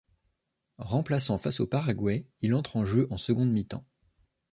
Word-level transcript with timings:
Remplaçant 0.79 1.37
face 1.37 1.59
au 1.59 1.67
Paraguay, 1.67 2.25
il 2.41 2.55
entre 2.55 2.75
en 2.77 2.87
jeu 2.87 3.05
en 3.11 3.19
seconde 3.19 3.51
mi-temps. 3.51 3.85